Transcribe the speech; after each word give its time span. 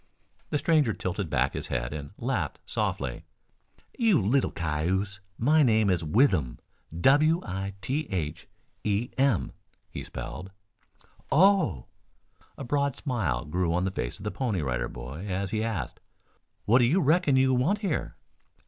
The 0.49 0.57
stranger 0.57 0.93
tilted 0.93 1.29
back 1.29 1.53
his 1.53 1.67
head 1.67 1.93
and 1.93 2.09
laughed 2.17 2.57
softly. 2.65 3.23
"You 3.99 4.19
little 4.19 4.49
cayuse, 4.49 5.19
my 5.37 5.61
name 5.61 5.91
is 5.91 6.03
Withem. 6.03 6.57
W 6.99 7.39
I 7.45 7.75
T 7.81 8.07
H 8.09 8.47
E 8.83 9.11
M!" 9.19 9.51
he 9.91 10.01
spelled. 10.03 10.49
"Oh!" 11.31 11.85
A 12.57 12.63
broad 12.63 12.95
smile 12.95 13.45
grew 13.45 13.75
on 13.75 13.85
the 13.85 13.91
face 13.91 14.17
of 14.17 14.23
the 14.23 14.31
Pony 14.31 14.63
Rider 14.63 14.87
Boy 14.89 15.27
as 15.27 15.51
he 15.51 15.63
asked: 15.63 15.99
"What 16.65 16.79
do 16.79 16.85
you 16.85 16.99
reckon 16.99 17.35
you 17.35 17.53
want 17.53 17.81
here?" 17.81 18.15